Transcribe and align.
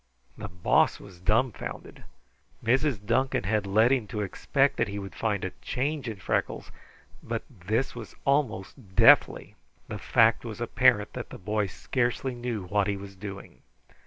The 0.35 0.47
Boss 0.49 0.99
was 0.99 1.19
dumbfounded. 1.19 2.05
Mrs. 2.63 3.05
Duncan 3.05 3.43
had 3.43 3.67
led 3.67 3.91
him 3.91 4.07
to 4.07 4.21
expect 4.21 4.77
that 4.77 4.87
he 4.87 4.97
would 4.97 5.13
find 5.13 5.45
a 5.45 5.51
change 5.61 6.09
in 6.09 6.15
Freckles, 6.15 6.71
but 7.21 7.43
this 7.47 7.93
was 7.93 8.15
almost 8.25 8.95
deathly. 8.95 9.53
The 9.89 9.99
fact 9.99 10.43
was 10.43 10.59
apparent 10.59 11.13
that 11.13 11.29
the 11.29 11.37
boy 11.37 11.67
scarcely 11.67 12.33
knew 12.33 12.63
what 12.63 12.87
he 12.87 12.97
was 12.97 13.15
doing. 13.15 13.61